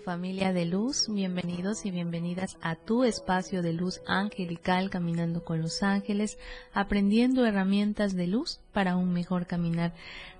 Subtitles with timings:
[0.00, 5.82] Familia de luz, bienvenidos y bienvenidas a tu espacio de luz angelical caminando con los
[5.82, 6.38] ángeles,
[6.72, 9.94] aprendiendo herramientas de luz para un mejor caminar.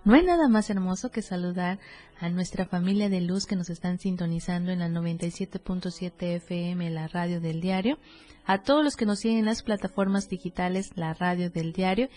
[0.05, 1.79] No hay nada más hermoso que saludar
[2.19, 7.41] a nuestra familia de luz que nos están sintonizando en la 97.7 FM, la radio
[7.41, 7.99] del diario,
[8.47, 12.09] a todos los que nos siguen en las plataformas digitales, la radio del diario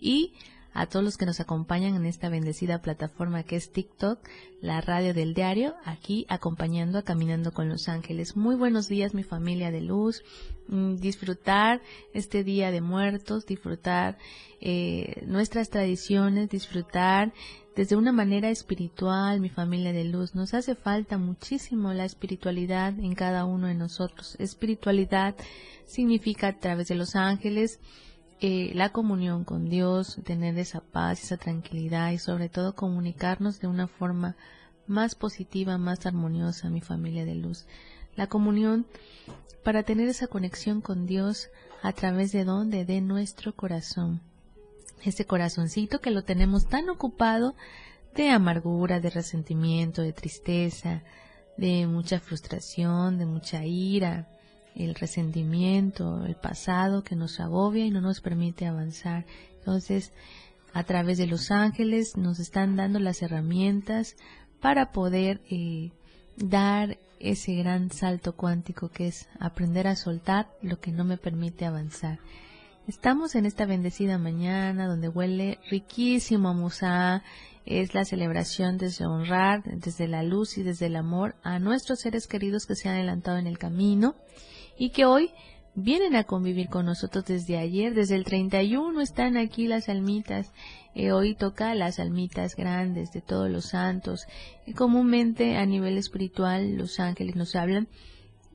[0.00, 0.32] y
[0.72, 4.20] a todos los que nos acompañan en esta bendecida plataforma que es TikTok,
[4.60, 8.36] la radio del diario, aquí acompañando a Caminando con los Ángeles.
[8.36, 10.22] Muy buenos días mi familia de luz,
[10.68, 11.80] mm, disfrutar
[12.12, 14.18] este día de muertos, disfrutar
[14.60, 17.32] eh, nuestras tradiciones, disfrutar
[17.78, 20.34] desde una manera espiritual, mi familia de luz.
[20.34, 24.34] Nos hace falta muchísimo la espiritualidad en cada uno de nosotros.
[24.40, 25.36] Espiritualidad
[25.86, 27.78] significa a través de los ángeles,
[28.40, 33.66] eh, la comunión con Dios, tener esa paz, esa tranquilidad y sobre todo comunicarnos de
[33.66, 34.36] una forma
[34.86, 37.66] más positiva, más armoniosa, mi familia de luz.
[38.16, 38.86] La comunión
[39.64, 41.50] para tener esa conexión con Dios
[41.82, 44.20] a través de donde, de nuestro corazón.
[45.02, 47.54] Ese corazoncito que lo tenemos tan ocupado
[48.14, 51.02] de amargura, de resentimiento, de tristeza,
[51.56, 54.28] de mucha frustración, de mucha ira,
[54.78, 59.26] el resentimiento, el pasado que nos agobia y no nos permite avanzar.
[59.58, 60.12] Entonces,
[60.72, 64.16] a través de los ángeles nos están dando las herramientas
[64.60, 65.90] para poder eh,
[66.36, 71.64] dar ese gran salto cuántico que es aprender a soltar lo que no me permite
[71.64, 72.20] avanzar.
[72.86, 77.22] Estamos en esta bendecida mañana donde huele riquísimo a Musa.
[77.66, 82.26] Es la celebración desde honrar, desde la luz y desde el amor a nuestros seres
[82.26, 84.14] queridos que se han adelantado en el camino
[84.78, 85.32] y que hoy
[85.74, 90.52] vienen a convivir con nosotros desde ayer, desde el 31 están aquí las almitas,
[90.94, 94.26] eh, hoy toca las almitas grandes de todos los santos,
[94.66, 97.88] y comúnmente a nivel espiritual los ángeles nos hablan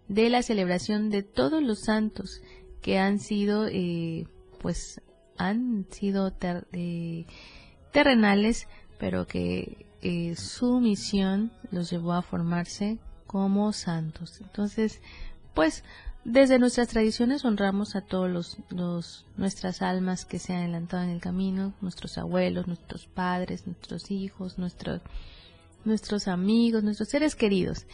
[0.07, 2.41] de la celebración de todos los santos
[2.81, 4.27] que han sido, eh,
[4.59, 5.01] pues,
[5.37, 6.33] han sido
[6.73, 7.25] eh,
[7.91, 8.67] terrenales,
[8.99, 9.85] pero que
[10.35, 14.41] su misión los llevó a formarse como santos.
[14.41, 15.01] Entonces,
[15.53, 15.83] pues
[16.25, 21.19] desde nuestras tradiciones honramos a todos los, nuestras almas que se han adelantado en el
[21.19, 25.01] camino, nuestros abuelos, nuestros padres, nuestros hijos, nuestros,
[25.83, 27.85] nuestros amigos, nuestros seres queridos.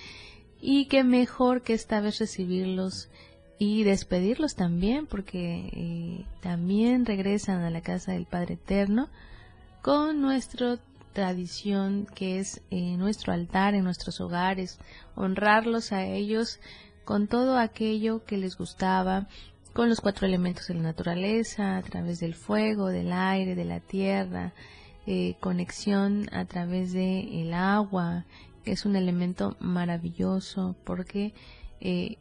[0.61, 3.09] Y qué mejor que esta vez recibirlos
[3.57, 9.09] y despedirlos también, porque eh, también regresan a la casa del Padre Eterno
[9.81, 10.77] con nuestra
[11.13, 14.79] tradición que es eh, nuestro altar en nuestros hogares,
[15.15, 16.59] honrarlos a ellos
[17.09, 19.27] con todo aquello que les gustaba,
[19.73, 23.79] con los cuatro elementos de la naturaleza, a través del fuego, del aire, de la
[23.79, 24.53] tierra,
[25.07, 28.25] eh, conexión a través de el agua,
[28.63, 31.33] que es un elemento maravilloso porque
[31.81, 32.17] eh,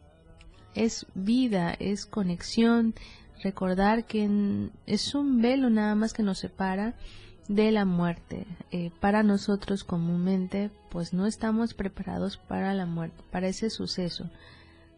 [0.74, 2.94] es vida, es conexión,
[3.42, 6.94] recordar que es un velo nada más que nos separa
[7.46, 8.46] de la muerte.
[8.70, 14.30] Eh, para nosotros comúnmente, pues no estamos preparados para la muerte, para ese suceso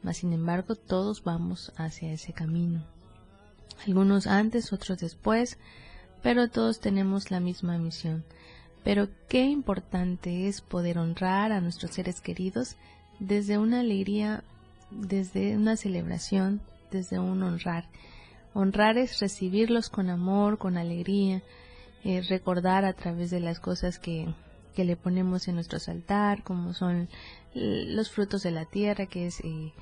[0.02, 2.82] mas sin embargo todos vamos hacia ese camino.
[3.86, 5.58] Algunos antes, otros después,
[6.22, 8.24] pero todos tenemos la misma misión.
[8.84, 12.76] Pero qué importante es poder honrar a nuestros seres queridos
[13.18, 14.42] desde una alegría,
[14.90, 17.88] desde una celebración, desde un honrar.
[18.54, 21.42] Honrar es recibirlos con amor, con alegría,
[22.28, 24.26] recordar a través de las cosas que,
[24.74, 27.08] que le ponemos en nuestro altar, como son
[27.54, 29.72] los frutos de la tierra, que es eh,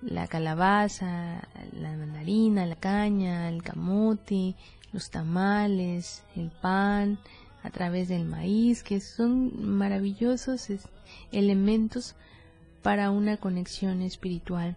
[0.00, 4.54] la calabaza, la mandarina, la caña, el camote,
[4.92, 7.18] los tamales, el pan,
[7.62, 10.68] a través del maíz, que son maravillosos
[11.30, 12.14] elementos
[12.82, 14.76] para una conexión espiritual.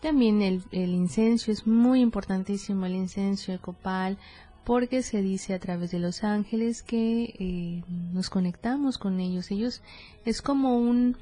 [0.00, 4.18] También el, el incenso es muy importantísimo, el incenso, el copal,
[4.64, 9.50] porque se dice a través de los ángeles que eh, nos conectamos con ellos.
[9.50, 9.82] Ellos
[10.24, 11.16] es como un,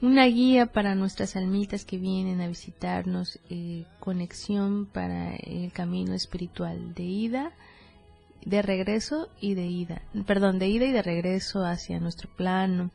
[0.00, 6.94] una guía para nuestras almitas que vienen a visitarnos, eh, conexión para el camino espiritual
[6.94, 7.52] de ida
[8.44, 12.90] de regreso y de ida, perdón, de ida y de regreso hacia nuestro plano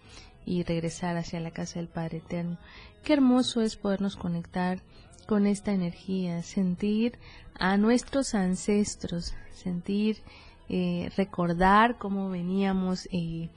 [0.46, 2.58] y regresar hacia la casa del Padre Eterno.
[3.04, 4.82] Qué hermoso es podernos conectar
[5.28, 7.18] con esta energía, sentir
[7.56, 10.18] a nuestros ancestros, sentir,
[10.70, 13.50] eh, recordar cómo veníamos eh,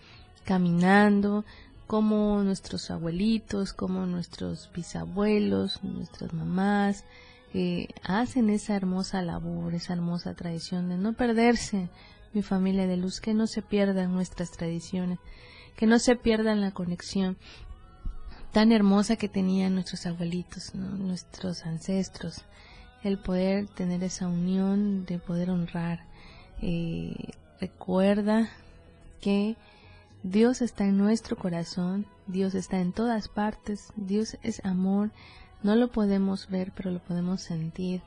[0.44, 1.44] caminando,
[1.86, 7.04] cómo nuestros abuelitos, cómo nuestros bisabuelos, nuestras mamás,
[7.54, 11.88] eh, hacen esa hermosa labor, esa hermosa tradición de no perderse,
[12.32, 15.18] mi familia de luz, que no se pierdan nuestras tradiciones,
[15.76, 17.36] que no se pierdan la conexión
[18.52, 22.42] tan hermosa que tenían nuestros abuelitos, nuestros ancestros,
[23.02, 26.04] el poder tener esa unión, de poder honrar.
[26.62, 27.14] Eh,
[27.60, 28.48] recuerda
[29.20, 29.56] que
[30.28, 35.12] Dios está en nuestro corazón, Dios está en todas partes, Dios es amor,
[35.62, 38.02] no lo podemos ver, pero lo podemos sentir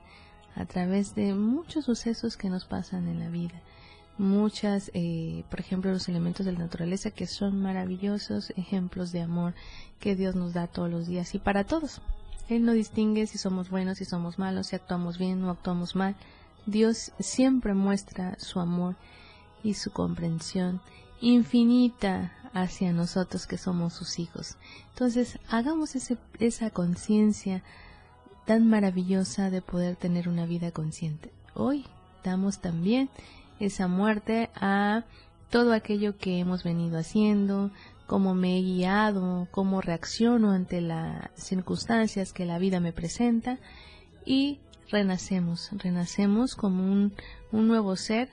[0.54, 3.62] a través de muchos sucesos que nos pasan en la vida.
[4.18, 9.54] Muchas, eh, por ejemplo, los elementos de la naturaleza que son maravillosos ejemplos de amor
[10.02, 12.02] que Dios nos da todos los días y para todos.
[12.50, 16.18] Él no distingue si somos buenos, si somos malos, si actuamos bien o actuamos mal.
[16.66, 18.98] Dios siempre muestra su amor
[19.64, 20.82] y su comprensión
[21.22, 24.58] infinita hacia nosotros que somos sus hijos.
[24.90, 27.64] Entonces, hagamos ese, esa conciencia
[28.46, 31.32] tan maravillosa de poder tener una vida consciente.
[31.54, 31.86] Hoy
[32.24, 33.10] damos también
[33.60, 35.04] esa muerte a
[35.50, 37.72] todo aquello que hemos venido haciendo,
[38.08, 43.60] cómo me he guiado, cómo reacciono ante las circunstancias que la vida me presenta
[44.26, 47.14] y renacemos, renacemos como un,
[47.52, 48.30] un nuevo ser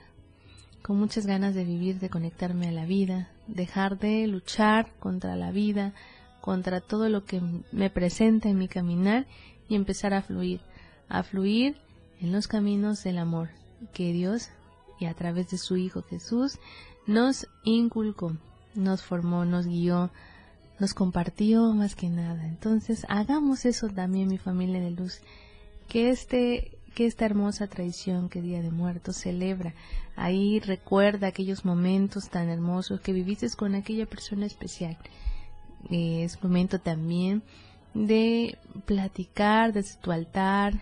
[0.87, 5.51] con muchas ganas de vivir, de conectarme a la vida, dejar de luchar contra la
[5.51, 5.93] vida,
[6.39, 7.41] contra todo lo que
[7.73, 9.27] me presenta en mi caminar
[9.67, 10.61] y empezar a fluir,
[11.09, 11.75] a fluir
[12.21, 13.49] en los caminos del amor
[13.93, 14.49] que Dios
[14.97, 16.57] y a través de su Hijo Jesús
[17.05, 18.37] nos inculcó,
[18.73, 20.09] nos formó, nos guió,
[20.79, 22.47] nos compartió más que nada.
[22.47, 25.19] Entonces, hagamos eso también, mi familia de luz,
[25.89, 29.75] que este que esta hermosa tradición que Día de Muertos celebra.
[30.15, 34.97] Ahí recuerda aquellos momentos tan hermosos que viviste con aquella persona especial.
[35.91, 37.43] Eh, es momento también
[37.93, 38.57] de
[38.87, 40.81] platicar desde tu altar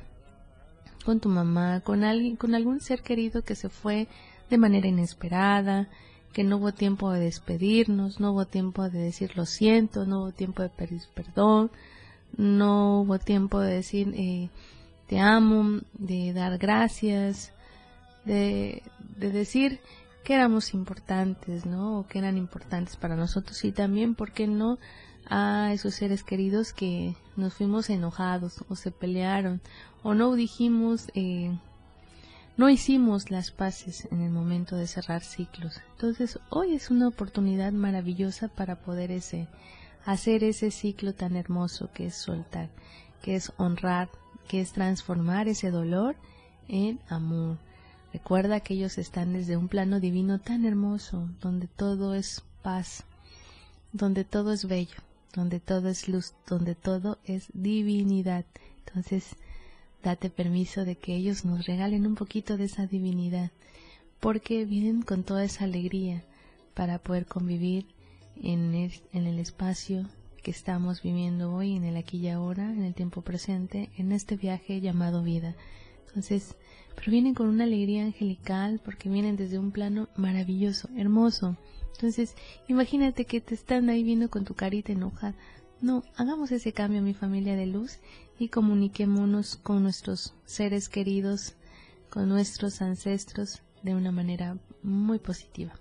[1.04, 4.08] con tu mamá, con alguien, con algún ser querido que se fue
[4.50, 5.90] de manera inesperada,
[6.32, 10.32] que no hubo tiempo de despedirnos, no hubo tiempo de decir lo siento, no hubo
[10.32, 11.72] tiempo de pedir perdón,
[12.38, 14.48] no hubo tiempo de decir eh,
[15.08, 17.54] te amo, de dar gracias,
[18.26, 18.84] de,
[19.18, 19.80] de decir
[20.24, 22.00] que éramos importantes, ¿no?
[22.00, 24.80] O que eran importantes para nosotros y también, ¿por qué no?
[25.28, 29.62] a esos seres queridos que nos fuimos enojados o se pelearon
[30.04, 31.58] o no dijimos, eh,
[32.58, 35.82] no hicimos las paces en el momento de cerrar ciclos.
[35.94, 39.48] Entonces hoy es una oportunidad maravillosa para poder ese,
[40.06, 42.70] hacer ese ciclo tan hermoso que es soltar,
[43.22, 44.10] que es honrar
[44.48, 46.16] que es transformar ese dolor
[46.68, 47.58] en amor.
[48.14, 53.04] Recuerda que ellos están desde un plano divino tan hermoso, donde todo es paz,
[53.92, 54.98] donde todo es bello,
[55.34, 58.46] donde todo es luz, donde todo es divinidad.
[58.86, 59.36] Entonces,
[60.02, 63.52] date permiso de que ellos nos regalen un poquito de esa divinidad,
[64.20, 66.24] porque vienen con toda esa alegría
[66.74, 67.86] para poder convivir
[68.42, 70.06] en el, en el espacio
[70.46, 74.36] que estamos viviendo hoy, en el aquí y ahora, en el tiempo presente, en este
[74.36, 75.56] viaje llamado vida.
[76.06, 76.56] Entonces,
[76.94, 81.58] pero vienen con una alegría angelical porque vienen desde un plano maravilloso, hermoso.
[81.94, 82.36] Entonces,
[82.68, 85.34] imagínate que te están ahí viendo con tu carita enojada.
[85.82, 87.98] No, hagamos ese cambio, mi familia de luz,
[88.38, 91.56] y comuniquémonos con nuestros seres queridos,
[92.12, 95.74] con nuestros ancestros, de una manera muy positiva.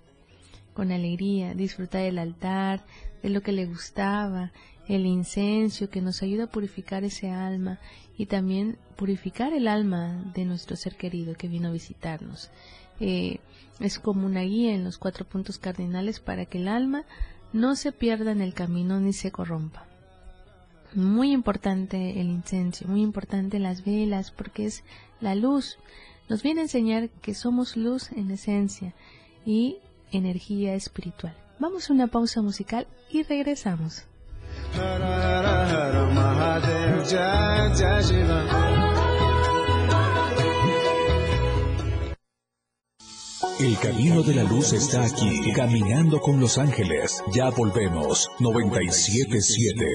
[0.75, 2.85] Con alegría, disfrutar el altar,
[3.23, 4.51] de lo que le gustaba,
[4.87, 7.79] el incenso que nos ayuda a purificar ese alma
[8.17, 12.51] y también purificar el alma de nuestro ser querido que vino a visitarnos.
[12.99, 13.39] Eh,
[13.79, 17.03] es como una guía en los cuatro puntos cardinales para que el alma
[17.51, 19.85] no se pierda en el camino ni se corrompa.
[20.93, 24.83] Muy importante el incenso, muy importante las velas, porque es
[25.19, 25.77] la luz.
[26.29, 28.93] Nos viene a enseñar que somos luz en esencia
[29.45, 29.77] y
[30.11, 31.35] energía espiritual.
[31.59, 34.03] Vamos a una pausa musical y regresamos.
[43.59, 47.23] El camino de la luz está aquí, caminando con los ángeles.
[47.31, 49.85] Ya volvemos, 977.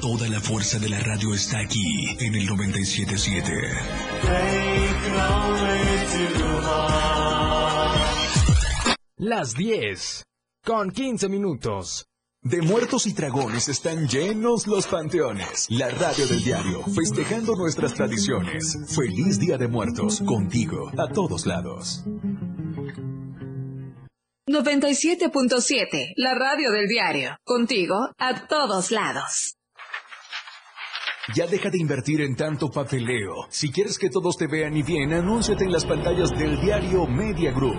[0.00, 4.70] Toda la fuerza de la radio está aquí en el 977.
[9.22, 10.24] Las 10
[10.64, 12.06] con 15 minutos.
[12.42, 15.66] De muertos y dragones están llenos los panteones.
[15.68, 18.78] La radio del diario, festejando nuestras tradiciones.
[18.96, 22.02] Feliz Día de Muertos, contigo, a todos lados.
[24.48, 29.58] 97.7, la radio del diario, contigo, a todos lados.
[31.34, 33.34] Ya deja de invertir en tanto papeleo.
[33.50, 37.52] Si quieres que todos te vean y bien, anúnciate en las pantallas del diario Media
[37.52, 37.78] Group.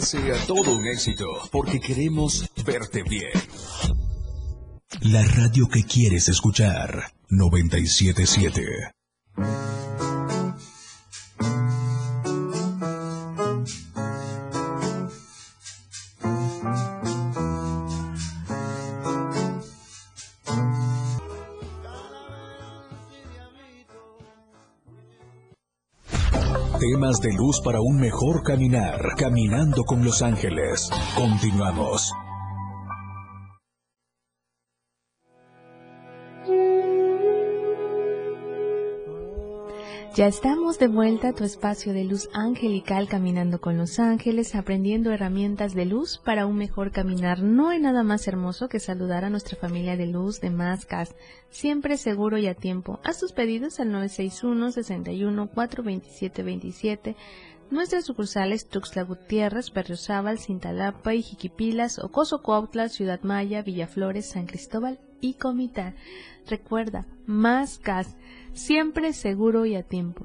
[0.00, 3.32] sea todo un éxito, porque queremos verte bien.
[5.02, 8.99] La radio que quieres escuchar, 977.
[27.20, 29.14] De luz para un mejor caminar.
[29.16, 30.90] Caminando con los ángeles.
[31.14, 32.12] Continuamos.
[40.16, 45.12] Ya estamos de vuelta a tu espacio de luz angelical caminando con los ángeles, aprendiendo
[45.12, 47.42] herramientas de luz para un mejor caminar.
[47.42, 51.14] No hay nada más hermoso que saludar a nuestra familia de luz de Mascas,
[51.50, 52.98] siempre seguro y a tiempo.
[53.04, 57.16] Haz tus pedidos al 961 61 427 27
[57.70, 65.34] Nuestras sucursales Tuxtla Gutiérrez, Berriozábal, Cintalapa, Ijiquipilas, Ocoso Cuautla, Ciudad Maya, Villaflores, San Cristóbal y
[65.34, 65.94] Comitán.
[66.46, 68.16] Recuerda, más gas,
[68.52, 70.24] siempre seguro y a tiempo.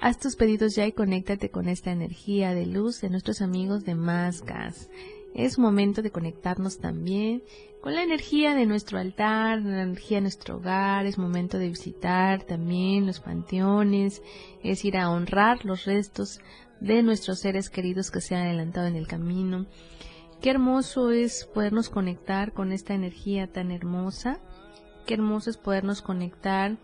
[0.00, 3.94] Haz tus pedidos ya y conéctate con esta energía de luz de nuestros amigos de
[3.94, 4.90] Más Gas.
[5.34, 7.42] Es momento de conectarnos también
[7.80, 11.06] con la energía de nuestro altar, la energía de nuestro hogar.
[11.06, 14.22] Es momento de visitar también los panteones,
[14.62, 16.40] es ir a honrar los restos
[16.80, 19.66] de nuestros seres queridos que se han adelantado en el camino.
[20.40, 24.40] Qué hermoso es podernos conectar con esta energía tan hermosa.
[25.06, 26.76] Qué hermoso es podernos conectar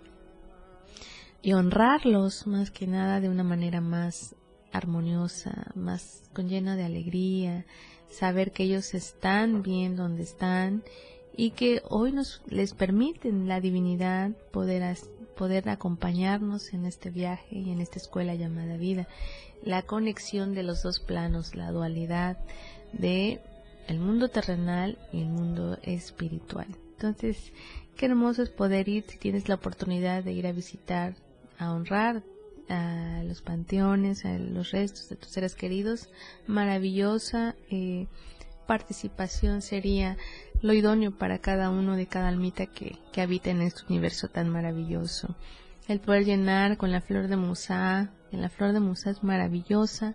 [1.43, 4.37] y honrarlos más que nada de una manera más
[4.71, 7.67] armoniosa, más con llena de alegría,
[8.09, 10.85] saber que ellos están bien donde están
[11.37, 14.97] y que hoy nos les permiten la divinidad poder
[15.37, 19.09] poder acompañarnos en este viaje y en esta escuela llamada vida
[19.65, 22.39] la conexión de los dos planos, la dualidad
[22.93, 23.41] de
[23.89, 26.69] el mundo terrenal y el mundo espiritual.
[26.93, 27.53] Entonces,
[27.97, 31.15] qué hermoso es poder ir si tienes la oportunidad de ir a visitar,
[31.59, 32.23] a honrar
[32.69, 36.09] a los panteones, a los restos de tus seres queridos.
[36.47, 38.07] Maravillosa eh,
[38.67, 40.17] participación sería
[40.63, 44.49] lo idóneo para cada uno de cada almita que, que habita en este universo tan
[44.49, 45.35] maravilloso.
[45.89, 50.15] El poder llenar con la flor de Musa, la flor de Musa es maravillosa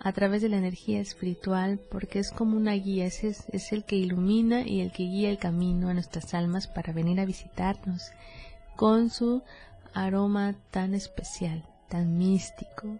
[0.00, 3.96] a través de la energía espiritual porque es como una guía, es, es el que
[3.96, 8.10] ilumina y el que guía el camino a nuestras almas para venir a visitarnos
[8.76, 9.42] con su
[9.94, 12.98] aroma tan especial, tan místico.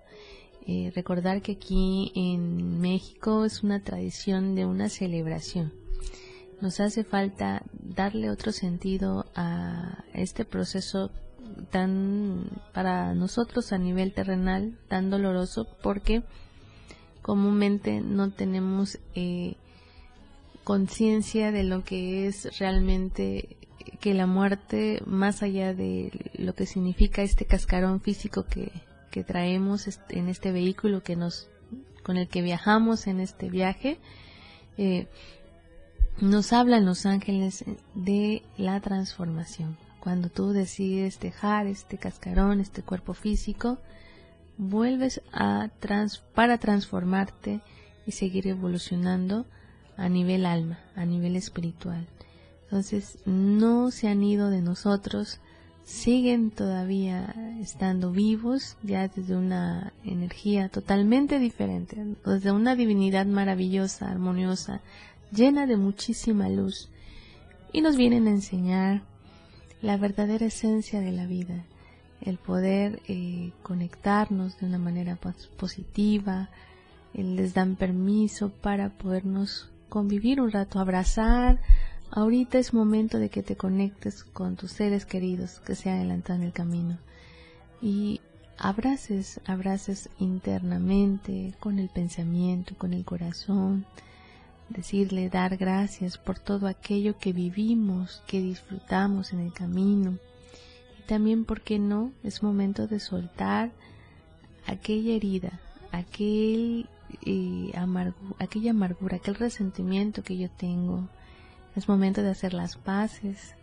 [0.66, 5.72] Eh, recordar que aquí en México es una tradición de una celebración.
[6.60, 11.10] Nos hace falta darle otro sentido a este proceso
[11.70, 16.22] tan para nosotros a nivel terrenal tan doloroso porque
[17.26, 19.56] comúnmente no tenemos eh,
[20.62, 23.56] conciencia de lo que es realmente
[23.98, 28.70] que la muerte más allá de lo que significa este cascarón físico que,
[29.10, 31.48] que traemos en este vehículo que nos
[32.04, 33.98] con el que viajamos en este viaje
[34.78, 35.08] eh,
[36.20, 37.64] nos hablan los ángeles
[37.96, 39.76] de la transformación.
[39.98, 43.78] Cuando tú decides dejar este cascarón, este cuerpo físico,
[44.58, 47.60] vuelves a trans para transformarte
[48.06, 49.46] y seguir evolucionando
[49.96, 52.06] a nivel alma, a nivel espiritual.
[52.64, 55.40] Entonces, no se han ido de nosotros,
[55.84, 64.80] siguen todavía estando vivos, ya desde una energía totalmente diferente, desde una divinidad maravillosa, armoniosa,
[65.32, 66.88] llena de muchísima luz
[67.72, 69.02] y nos vienen a enseñar
[69.82, 71.64] la verdadera esencia de la vida,
[72.20, 75.18] el poder eh, conectarnos de una manera
[75.56, 76.50] positiva,
[77.12, 81.60] les dan permiso para podernos convivir un rato, abrazar.
[82.10, 86.52] Ahorita es momento de que te conectes con tus seres queridos que se adelantan el
[86.52, 86.98] camino
[87.80, 88.20] y
[88.58, 93.86] abraces, abraces internamente, con el pensamiento, con el corazón,
[94.68, 100.18] decirle, dar gracias por todo aquello que vivimos, que disfrutamos en el camino.
[101.06, 102.12] También, ¿por qué no?
[102.24, 103.70] Es momento de soltar
[104.66, 105.60] aquella herida,
[105.92, 106.88] aquel,
[107.24, 107.72] eh,
[108.38, 111.08] aquella amargura, aquel resentimiento que yo tengo.
[111.76, 113.54] Es momento de hacer las paces,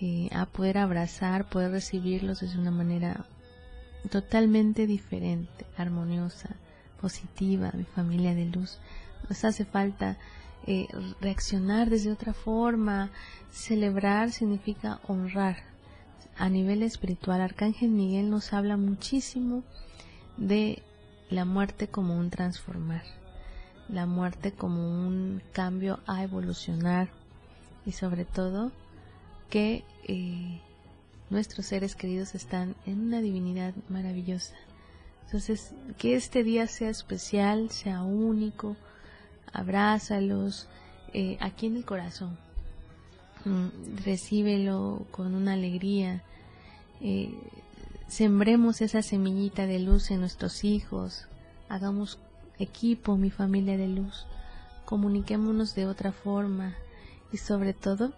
[0.00, 3.24] eh, a poder abrazar, poder recibirlos de una manera
[4.10, 6.50] totalmente diferente, armoniosa,
[7.00, 8.78] positiva, mi familia de luz.
[9.28, 10.18] Nos hace falta
[10.66, 10.88] eh,
[11.20, 13.10] reaccionar desde otra forma.
[13.50, 15.73] Celebrar significa honrar.
[16.36, 19.62] A nivel espiritual, Arcángel Miguel nos habla muchísimo
[20.36, 20.82] de
[21.30, 23.04] la muerte como un transformar,
[23.88, 27.08] la muerte como un cambio a evolucionar
[27.86, 28.72] y sobre todo
[29.48, 30.60] que eh,
[31.30, 34.56] nuestros seres queridos están en una divinidad maravillosa.
[35.26, 38.76] Entonces, que este día sea especial, sea único,
[39.52, 40.68] abrázalos
[41.12, 42.36] eh, aquí en el corazón,
[44.04, 46.22] recíbelo con una alegría,
[47.00, 47.34] eh,
[48.08, 51.26] sembremos esa semillita de luz en nuestros hijos,
[51.68, 52.18] hagamos
[52.58, 54.26] equipo, mi familia de luz,
[54.84, 56.74] comuniquémonos de otra forma
[57.32, 58.12] y sobre todo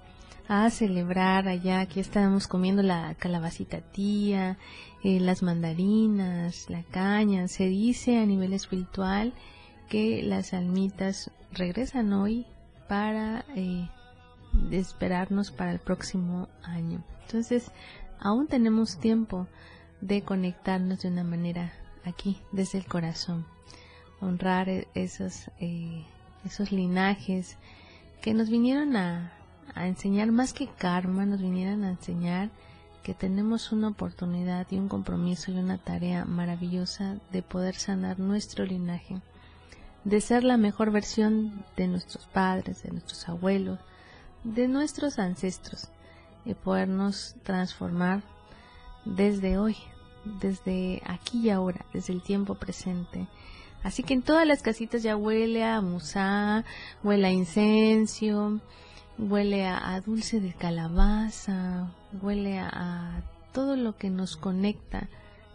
[0.48, 1.80] a celebrar allá.
[1.80, 4.58] Aquí estamos comiendo la calabacita tía,
[5.02, 7.48] eh, las mandarinas, la caña.
[7.48, 9.32] Se dice a nivel espiritual
[9.88, 12.46] que las almitas regresan hoy
[12.88, 13.88] para eh,
[14.70, 17.02] esperarnos para el próximo año.
[17.22, 17.70] Entonces,
[18.18, 19.46] aún tenemos tiempo
[20.00, 21.72] de conectarnos de una manera
[22.04, 23.46] aquí, desde el corazón.
[24.20, 26.04] Honrar e-, esos, eh,
[26.44, 27.56] esos linajes
[28.22, 29.32] que nos vinieron a,
[29.74, 32.50] a enseñar más que karma, nos vinieran a enseñar
[33.02, 38.64] que tenemos una oportunidad y un compromiso y una tarea maravillosa de poder sanar nuestro
[38.64, 39.20] linaje,
[40.02, 43.78] de ser la mejor versión de nuestros padres, de nuestros abuelos,
[44.54, 45.88] de nuestros ancestros,
[46.44, 48.22] y podernos transformar
[49.04, 49.76] desde hoy,
[50.40, 53.26] desde aquí y ahora, desde el tiempo presente.
[53.82, 56.64] Así que en todas las casitas ya huele a musá,
[57.02, 58.60] huele a incenso,
[59.18, 61.90] huele a, dulce de calabaza,
[62.22, 65.08] huele a, todo lo que nos conecta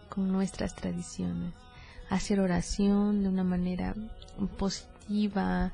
[0.10, 1.54] con nuestras tradiciones.
[2.10, 3.96] Hacer oración de una manera
[4.58, 5.72] positiva,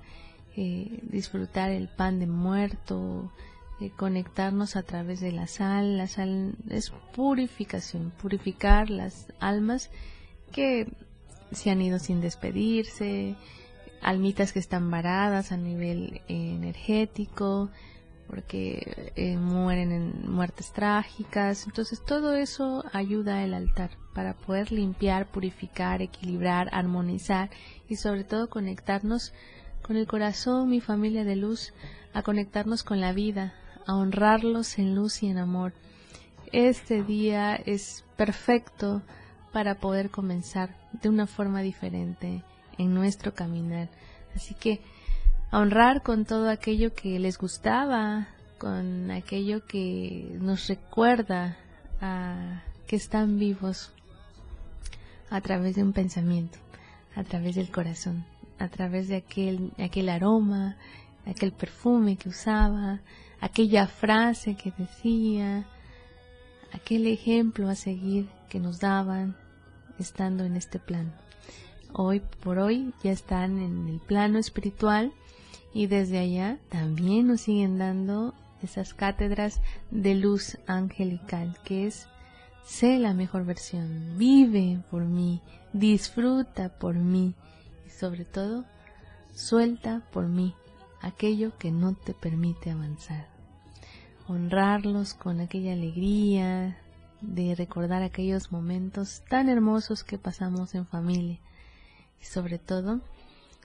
[0.60, 3.32] eh, disfrutar el pan de muerto,
[3.80, 6.00] eh, conectarnos a través de la sal.
[6.00, 9.92] La sal es purificación, purificar las almas
[10.52, 10.88] que
[11.52, 13.36] se han ido sin despedirse,
[14.02, 17.70] almitas que están varadas a nivel energético,
[18.28, 21.68] porque eh, mueren en muertes trágicas.
[21.68, 27.52] Entonces todo eso ayuda al altar para poder limpiar, purificar, equilibrar, armonizar
[27.88, 29.34] y sobre todo conectarnos
[29.82, 31.74] con el corazón, mi familia de luz,
[32.14, 33.54] a conectarnos con la vida,
[33.86, 35.74] a honrarlos en luz y en amor.
[36.52, 39.02] Este día es perfecto
[39.52, 42.44] para poder comenzar de una forma diferente
[42.78, 43.90] en nuestro caminar.
[44.36, 44.82] Así que
[45.52, 51.58] a honrar con todo aquello que les gustaba, con aquello que nos recuerda
[52.02, 53.92] a que están vivos
[55.30, 56.58] a través de un pensamiento,
[57.16, 58.26] a través del corazón,
[58.60, 60.78] a través de aquel, aquel aroma,
[61.26, 63.02] aquel perfume que usaba,
[63.40, 65.66] aquella frase que decía,
[66.74, 69.36] aquel ejemplo a seguir que nos daban
[70.00, 71.12] estando en este plano.
[71.94, 75.12] Hoy por hoy ya están en el plano espiritual
[75.74, 82.08] y desde allá también nos siguen dando esas cátedras de luz angelical, que es
[82.66, 85.42] sé la mejor versión, vive por mí,
[85.74, 87.36] disfruta por mí
[88.00, 88.66] sobre todo
[89.34, 90.54] suelta por mí
[91.02, 93.28] aquello que no te permite avanzar.
[94.28, 96.78] Honrarlos con aquella alegría
[97.22, 101.40] de recordar aquellos momentos tan hermosos que pasamos en familia
[102.22, 103.02] y sobre todo,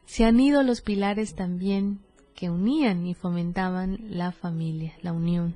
[0.07, 2.01] se han ido los pilares también
[2.35, 5.55] que unían y fomentaban la familia, la unión.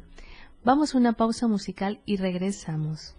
[0.64, 3.14] Vamos a una pausa musical y regresamos.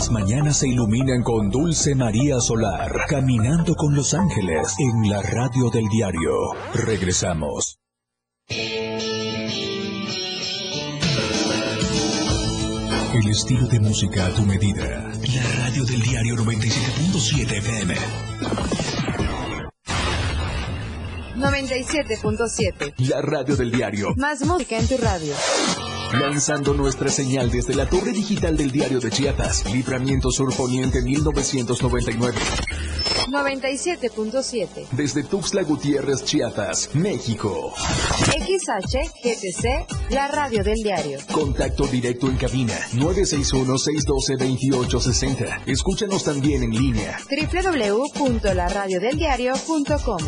[0.00, 6.30] Se iluminan con Dulce María Solar, caminando con los ángeles en la radio del diario.
[6.72, 7.78] Regresamos.
[13.14, 15.10] El estilo de música a tu medida.
[15.34, 17.94] La radio del diario 97.7 FM.
[21.36, 22.94] 97.7.
[23.08, 24.14] La radio del diario.
[24.16, 25.34] Más música en tu radio.
[26.12, 32.38] Lanzando nuestra señal desde la torre digital del diario de Chiapas, Libramiento Sur Poniente 1999.
[33.30, 34.88] 97.7.
[34.92, 37.74] Desde Tuxtla Gutiérrez, Chiapas, México.
[38.24, 41.18] XHGTC, la radio del diario.
[41.30, 45.64] Contacto directo en cabina 961-612-2860.
[45.66, 47.18] Escúchanos también en línea.
[47.28, 50.18] www.laradiodeldiario.com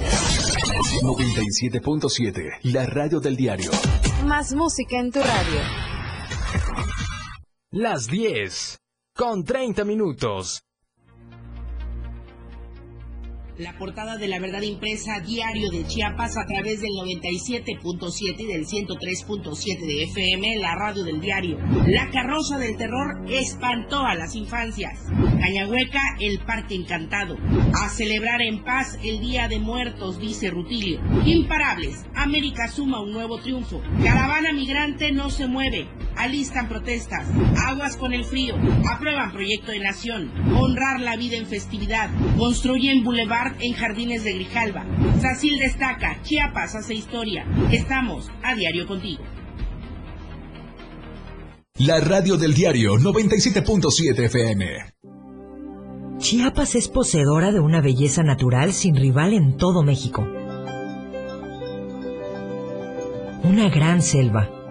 [1.03, 3.71] 97.7, la radio del diario.
[4.25, 5.61] Más música en tu radio.
[7.71, 8.79] Las 10.
[9.15, 10.63] Con 30 minutos.
[13.61, 18.65] La portada de la verdad impresa diario de Chiapas a través del 97.7 y del
[18.65, 21.59] 103.7 de FM, la radio del diario.
[21.87, 24.99] La carroza del terror espantó a las infancias.
[25.39, 27.37] Cañahueca, el parque encantado.
[27.75, 30.99] A celebrar en paz el Día de Muertos, dice Rutilio.
[31.27, 33.83] Imparables, América suma un nuevo triunfo.
[34.03, 35.87] Caravana migrante no se mueve.
[36.21, 37.27] Alistan protestas.
[37.67, 38.55] Aguas con el frío.
[38.87, 40.31] Aprueban proyecto de nación.
[40.55, 42.11] Honrar la vida en festividad.
[42.37, 44.85] Construyen boulevard en Jardines de Grijalva.
[45.19, 47.47] Sacil destaca, Chiapas hace historia.
[47.73, 49.23] Estamos a diario contigo.
[51.79, 54.67] La radio del diario 97.7 FM.
[56.19, 60.27] Chiapas es poseedora de una belleza natural sin rival en todo México.
[63.43, 64.51] Una gran selva,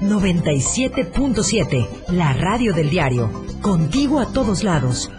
[0.00, 3.30] 97.7, la radio del diario.
[3.60, 5.10] Contigo a todos lados.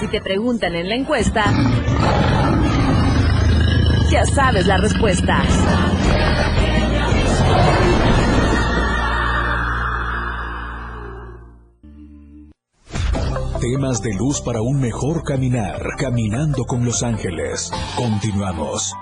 [0.00, 1.44] Si te preguntan en la encuesta,
[4.10, 5.42] ya sabes la respuesta.
[13.68, 15.82] Temas de luz para un mejor caminar.
[15.98, 17.68] Caminando con los ángeles.
[17.96, 18.94] Continuamos.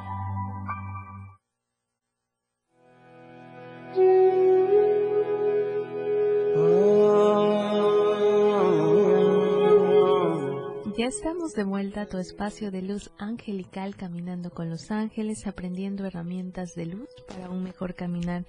[10.96, 16.06] Ya estamos de vuelta a tu espacio de luz angelical, caminando con los ángeles, aprendiendo
[16.06, 18.46] herramientas de luz para un mejor caminar.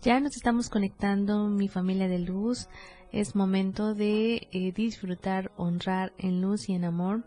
[0.00, 2.68] Ya nos estamos conectando, mi familia de luz.
[3.10, 7.24] Es momento de eh, disfrutar, honrar en luz y en amor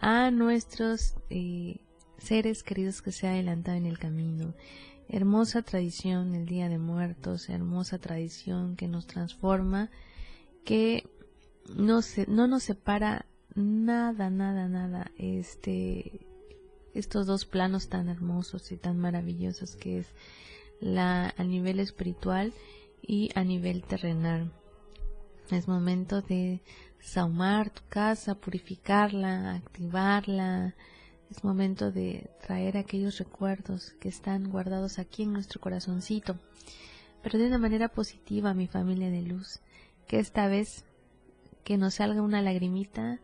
[0.00, 1.80] a nuestros eh,
[2.18, 4.52] seres queridos que se han adelantado en el camino.
[5.08, 9.90] Hermosa tradición el Día de Muertos, hermosa tradición que nos transforma,
[10.62, 11.08] que
[11.74, 16.26] no, no nos separa nada, nada, nada, este,
[16.92, 20.06] estos dos planos tan hermosos y tan maravillosos que es
[20.80, 22.52] la a nivel espiritual
[23.02, 24.52] y a nivel terrenal.
[25.50, 26.62] Es momento de
[27.00, 30.74] saumar tu casa, purificarla, activarla.
[31.30, 36.38] Es momento de traer aquellos recuerdos que están guardados aquí en nuestro corazoncito,
[37.22, 39.60] pero de una manera positiva, mi familia de luz,
[40.06, 40.84] que esta vez
[41.64, 43.20] que nos salga una lagrimita,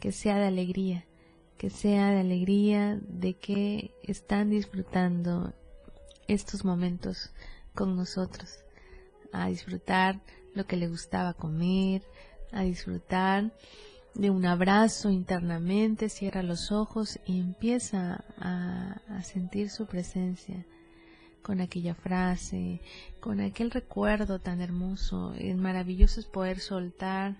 [0.00, 1.04] que sea de alegría,
[1.58, 5.52] que sea de alegría de que están disfrutando
[6.28, 7.30] estos momentos
[7.74, 8.64] con nosotros,
[9.32, 10.20] a disfrutar
[10.54, 12.02] lo que le gustaba comer,
[12.52, 13.52] a disfrutar
[14.14, 20.64] de un abrazo internamente, cierra los ojos y empieza a, sentir su presencia
[21.42, 22.80] con aquella frase,
[23.20, 25.34] con aquel recuerdo tan hermoso.
[25.34, 27.36] El maravilloso es poder soltar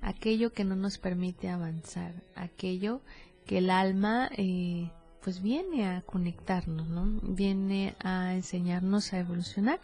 [0.00, 3.02] aquello que no nos permite avanzar, aquello
[3.46, 4.90] que el alma eh,
[5.22, 7.04] pues viene a conectarnos, ¿no?
[7.22, 9.80] Viene a enseñarnos a evolucionar,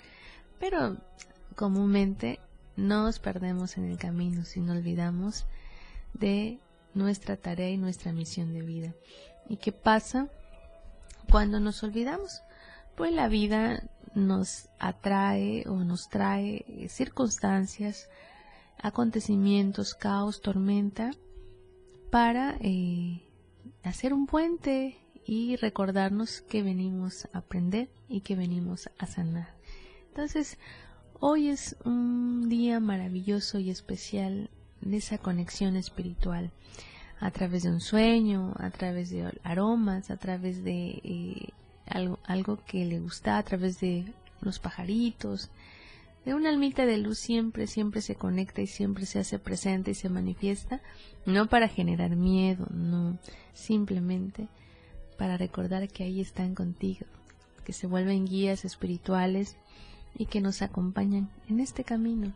[0.59, 0.97] pero
[1.55, 2.41] comúnmente
[2.77, 5.47] nos perdemos en el camino si no olvidamos
[6.15, 6.59] de
[6.95, 8.95] nuestra tarea y nuestra misión de vida.
[9.49, 10.29] ¿Y qué pasa
[11.31, 12.43] cuando nos olvidamos?
[12.97, 13.83] Pues la vida
[14.15, 18.09] nos atrae o nos trae circunstancias,
[18.79, 21.11] acontecimientos, caos, tormenta,
[22.11, 23.23] para eh,
[23.83, 29.55] hacer un puente y recordarnos que venimos a aprender y que venimos a sanar.
[30.09, 30.57] Entonces,
[31.19, 36.53] hoy es un día maravilloso y especial de esa conexión espiritual
[37.19, 41.49] a través de un sueño, a través de aromas, a través de eh,
[41.87, 44.05] algo, algo que le gusta, a través de
[44.41, 45.51] los pajaritos,
[46.25, 49.95] de una almita de luz siempre, siempre se conecta y siempre se hace presente y
[49.95, 50.83] se manifiesta,
[51.25, 53.19] no para generar miedo, no,
[53.55, 54.49] simplemente
[55.17, 57.07] para recordar que ahí están contigo,
[57.65, 59.57] que se vuelven guías espirituales
[60.17, 62.33] y que nos acompañan en este camino.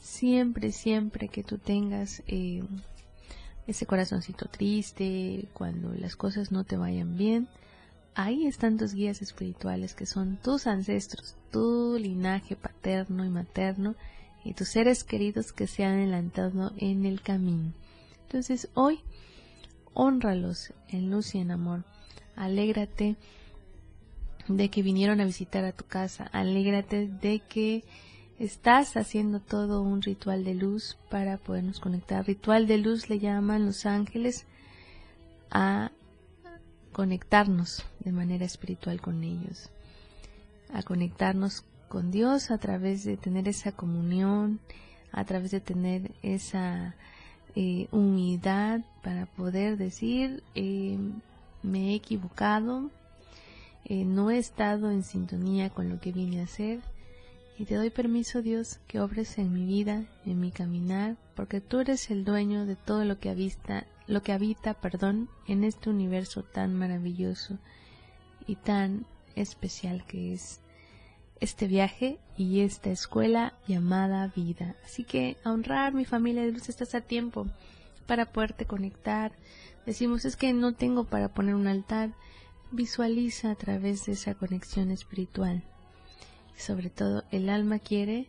[0.00, 2.62] Siempre, siempre que tú tengas eh,
[3.66, 7.48] ese corazoncito triste, cuando las cosas no te vayan bien,
[8.14, 13.94] ahí están tus guías espirituales que son tus ancestros, tu linaje paterno y materno
[14.44, 17.72] y tus seres queridos que se han adelantado en el camino.
[18.26, 19.00] Entonces hoy,
[19.94, 21.84] honralos en luz y en amor.
[22.36, 23.16] Alégrate
[24.48, 26.24] de que vinieron a visitar a tu casa.
[26.32, 27.84] Alégrate de que
[28.38, 32.26] estás haciendo todo un ritual de luz para podernos conectar.
[32.26, 34.46] Ritual de luz le llaman los ángeles
[35.50, 35.92] a
[36.92, 39.70] conectarnos de manera espiritual con ellos,
[40.72, 44.60] a conectarnos con Dios a través de tener esa comunión,
[45.12, 46.94] a través de tener esa
[47.54, 50.98] eh, humildad para poder decir eh,
[51.64, 52.90] me he equivocado,
[53.84, 56.80] eh, no he estado en sintonía con lo que vine a hacer
[57.58, 61.80] y te doy permiso Dios que obres en mi vida, en mi caminar, porque tú
[61.80, 66.42] eres el dueño de todo lo que habita, lo que habita, perdón, en este universo
[66.42, 67.58] tan maravilloso
[68.46, 70.60] y tan especial que es
[71.40, 74.74] este viaje y esta escuela llamada vida.
[74.84, 77.46] Así que a honrar mi familia de luz estás a tiempo
[78.06, 79.32] para poderte conectar.
[79.86, 82.12] Decimos es que no tengo para poner un altar.
[82.70, 85.62] Visualiza a través de esa conexión espiritual
[86.56, 88.28] sobre todo el alma quiere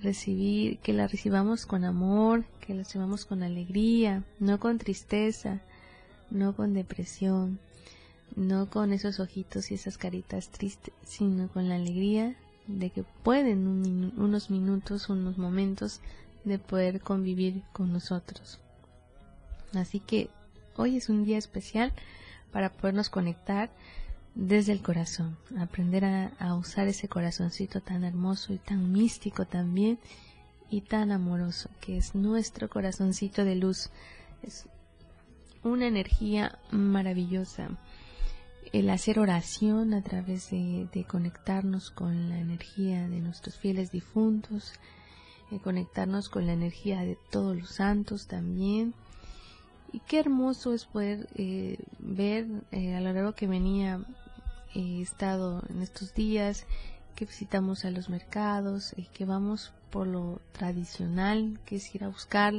[0.00, 5.60] recibir, que la recibamos con amor, que la recibamos con alegría, no con tristeza,
[6.30, 7.58] no con depresión,
[8.34, 12.36] no con esos ojitos y esas caritas tristes, sino con la alegría
[12.66, 13.66] de que pueden
[14.16, 16.00] unos minutos, unos momentos
[16.44, 18.58] de poder convivir con nosotros.
[19.74, 20.28] Así que
[20.76, 21.92] hoy es un día especial
[22.52, 23.70] para podernos conectar
[24.34, 29.98] desde el corazón, aprender a, usar ese corazoncito tan hermoso y tan místico también
[30.70, 33.90] y tan amoroso que es nuestro corazoncito de luz.
[34.42, 34.68] Es
[35.62, 37.68] una energía maravillosa.
[38.72, 44.72] El hacer oración a través de, conectarnos con la energía de nuestros fieles difuntos,
[45.50, 48.94] eh, conectarnos con la energía de todos los santos también.
[49.92, 54.00] Y qué hermoso es poder eh, ver eh, a lo largo que venía
[54.74, 56.66] he estado en estos días
[57.14, 62.08] que visitamos a los mercados, y que vamos por lo tradicional, que es ir a
[62.08, 62.54] buscar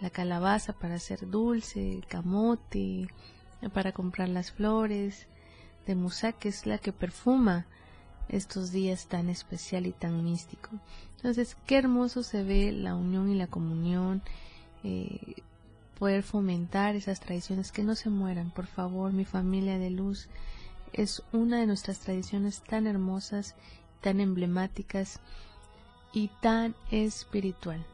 [0.00, 3.08] la calabaza para hacer dulce, el camote,
[3.72, 5.26] para comprar las flores
[5.86, 7.66] de musa, que es la que perfuma
[8.28, 10.70] estos días tan especial y tan místico.
[11.16, 14.22] Entonces, qué hermoso se ve la unión y la comunión,
[14.82, 15.36] eh,
[15.98, 20.28] poder fomentar esas tradiciones que no se mueran, por favor, mi familia de luz
[20.92, 23.54] es una de nuestras tradiciones tan hermosas,
[24.00, 25.20] tan emblemáticas
[26.12, 27.84] y tan espiritual,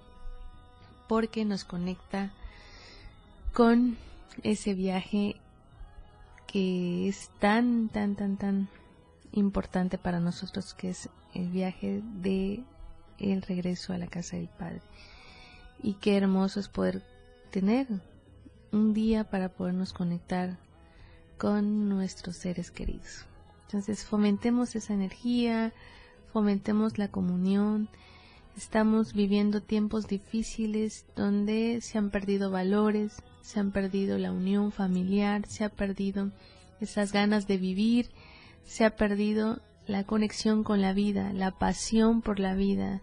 [1.09, 2.33] porque nos conecta
[3.53, 3.97] con
[4.43, 5.37] ese viaje
[6.47, 8.69] que es tan, tan, tan, tan
[9.33, 12.63] importante para nosotros, que es el viaje de
[13.19, 14.83] el regreso a la casa del Padre.
[15.83, 17.03] Y qué hermoso es poder
[17.53, 17.87] tener
[18.73, 20.59] un día para podernos conectar
[21.37, 23.27] con nuestros seres queridos.
[23.67, 25.73] Entonces fomentemos esa energía,
[26.33, 27.89] fomentemos la comunión.
[28.57, 35.47] Estamos viviendo tiempos difíciles donde se han perdido valores, se han perdido la unión familiar,
[35.47, 36.31] se ha perdido
[36.81, 38.09] esas ganas de vivir,
[38.65, 43.03] se ha perdido la conexión con la vida, la pasión por la vida,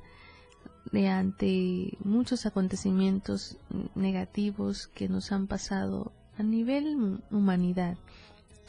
[0.91, 3.57] de ante muchos acontecimientos
[3.95, 7.97] negativos que nos han pasado a nivel humanidad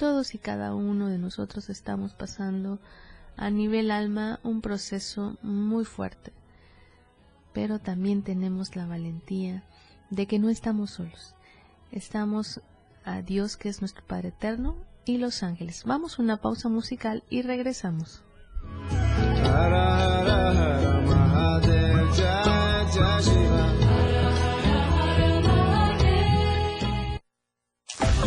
[0.01, 2.79] todos y cada uno de nosotros estamos pasando
[3.37, 6.33] a nivel alma un proceso muy fuerte,
[7.53, 9.62] pero también tenemos la valentía
[10.09, 11.35] de que no estamos solos,
[11.92, 12.62] estamos
[13.05, 15.85] a Dios que es nuestro Padre Eterno y los ángeles.
[15.85, 18.23] Vamos a una pausa musical y regresamos.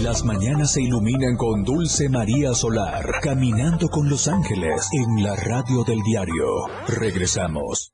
[0.01, 5.83] Las mañanas se iluminan con Dulce María Solar, caminando con los ángeles en la radio
[5.83, 6.67] del diario.
[6.87, 7.93] Regresamos.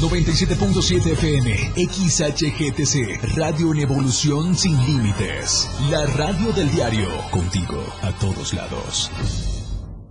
[0.00, 1.56] 97.7 FM,
[1.88, 5.68] XHGTC, Radio en Evolución Sin Límites.
[5.90, 9.10] La radio del diario, contigo a todos lados.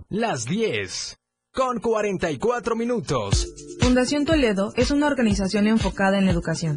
[0.08, 1.16] Las 10,
[1.56, 3.48] con 44 minutos.
[3.80, 6.76] Fundación Toledo es una organización enfocada en la educación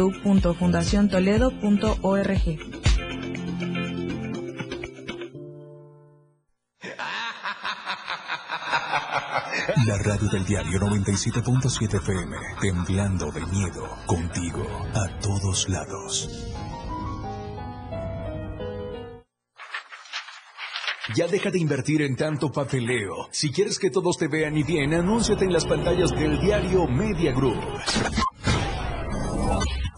[0.01, 2.59] www.fundaciontoledo.org.
[9.85, 16.29] La radio del diario 97.7 FM, temblando de miedo, contigo a todos lados.
[21.15, 23.27] Ya deja de invertir en tanto papeleo.
[23.31, 27.33] Si quieres que todos te vean y bien, anúnciate en las pantallas del diario Media
[27.33, 27.57] Group.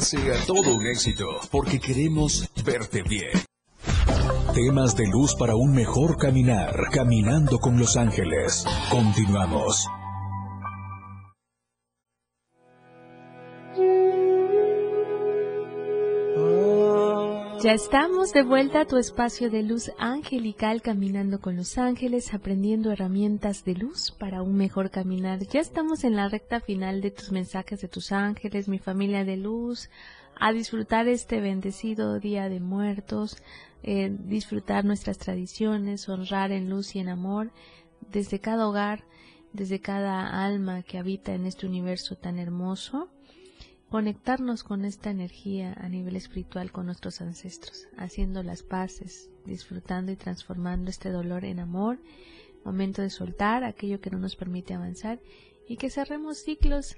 [0.00, 3.30] sea todo un éxito, porque queremos verte bien.
[4.54, 8.64] Temas de luz para un mejor caminar, caminando con los ángeles.
[8.90, 9.86] Continuamos.
[17.62, 22.90] Ya estamos de vuelta a tu espacio de luz angelical, caminando con los ángeles, aprendiendo
[22.90, 25.40] herramientas de luz para un mejor caminar.
[25.40, 29.36] Ya estamos en la recta final de tus mensajes de tus ángeles, mi familia de
[29.36, 29.90] luz,
[30.36, 33.36] a disfrutar este bendecido Día de Muertos,
[33.82, 37.50] eh, disfrutar nuestras tradiciones, honrar en luz y en amor
[38.10, 39.04] desde cada hogar,
[39.52, 43.10] desde cada alma que habita en este universo tan hermoso
[43.90, 50.16] conectarnos con esta energía a nivel espiritual con nuestros ancestros, haciendo las paces, disfrutando y
[50.16, 51.98] transformando este dolor en amor,
[52.64, 55.18] momento de soltar aquello que no nos permite avanzar
[55.68, 56.96] y que cerremos ciclos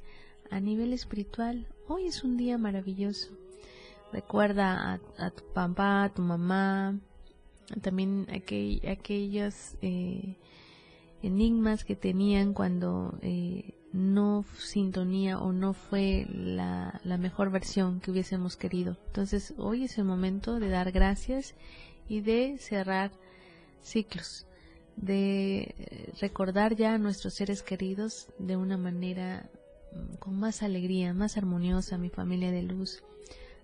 [0.50, 1.66] a nivel espiritual.
[1.88, 3.30] Hoy es un día maravilloso.
[4.12, 6.98] Recuerda a, tu papá, a tu mamá,
[7.80, 10.36] también aquellos eh,
[11.22, 18.10] enigmas que tenían cuando eh, no sintonía o no fue la, la, mejor versión que
[18.10, 18.96] hubiésemos querido.
[19.08, 21.54] Entonces hoy es el momento de dar gracias
[22.08, 23.10] y de cerrar
[23.82, 24.46] ciclos,
[24.96, 25.74] de
[26.20, 29.50] recordar ya a nuestros seres queridos de una manera
[29.92, 33.02] mm, con más alegría, más armoniosa, mi familia de luz,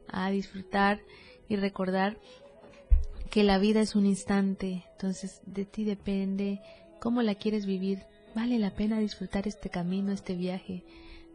[0.09, 1.01] a disfrutar
[1.49, 2.19] y recordar
[3.31, 6.61] que la vida es un instante, entonces de ti depende
[7.01, 8.01] cómo la quieres vivir
[8.39, 10.85] Vale la pena disfrutar este camino, este viaje,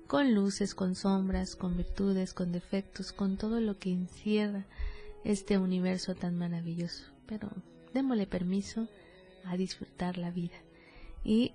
[0.07, 4.63] con luces, con sombras, con virtudes, con defectos, con todo lo que encierra
[5.25, 7.03] este universo tan maravilloso.
[7.25, 7.49] Pero
[7.93, 8.87] démosle permiso
[9.43, 10.55] a disfrutar la vida.
[11.25, 11.51] Y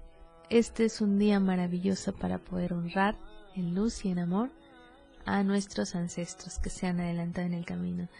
[0.50, 3.16] este es un día maravilloso para poder honrar
[3.54, 4.50] en luz y en amor
[5.24, 8.10] a nuestros ancestros que se han adelantado en el camino.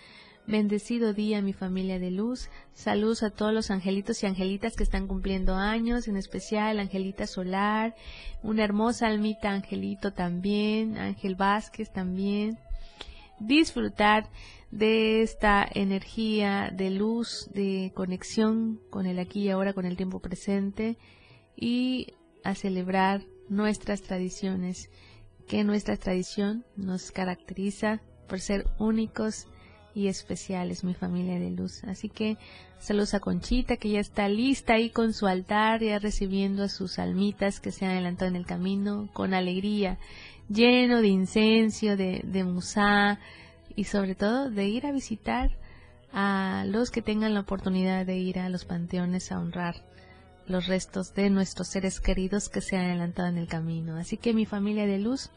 [0.49, 2.49] Bendecido día, mi familia de luz.
[2.73, 7.95] Saludos a todos los angelitos y angelitas que están cumpliendo años, en especial Angelita Solar,
[8.43, 12.59] una hermosa almita Angelito también, Ángel Vázquez también.
[13.39, 14.31] Disfrutar
[14.71, 20.19] de esta energía de luz, de conexión con el aquí y ahora, con el tiempo
[20.19, 20.97] presente
[21.57, 23.21] y a celebrar
[23.51, 24.89] nuestras tradiciones,
[25.47, 29.47] que nuestra tradición nos caracteriza por ser únicos
[29.99, 31.83] y especiales, mi familia de luz.
[31.85, 32.39] Así que
[32.79, 37.01] saludos a Conchita, que ya está lista ahí con su altar, ya recibiendo a sus
[37.01, 39.99] almitas que se han adelantado en el camino con alegría,
[40.49, 43.19] lleno de incenso, de, de musá
[43.75, 45.51] y sobre todo de ir a visitar
[46.13, 49.75] a los que tengan la oportunidad de ir a los panteones a honrar
[50.47, 53.97] los restos de nuestros seres queridos que se han adelantado en el camino.
[53.97, 55.31] Así que mi familia de luz,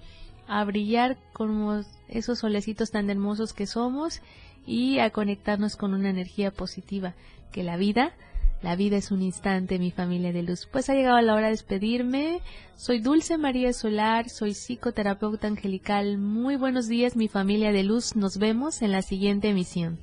[0.47, 4.21] a brillar como esos solecitos tan hermosos que somos
[4.65, 7.13] y a conectarnos con una energía positiva,
[7.51, 8.13] que la vida,
[8.61, 10.67] la vida es un instante, mi familia de luz.
[10.71, 12.41] Pues ha llegado la hora de despedirme.
[12.75, 16.19] Soy Dulce María Solar, soy psicoterapeuta angelical.
[16.19, 18.15] Muy buenos días, mi familia de luz.
[18.15, 19.97] Nos vemos en la siguiente emisión.